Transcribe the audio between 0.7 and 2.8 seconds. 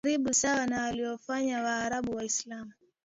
walivyofanya Waarabu Waislamu